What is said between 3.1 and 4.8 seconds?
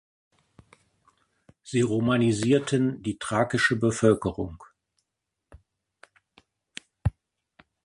thrakische Bevölkerung.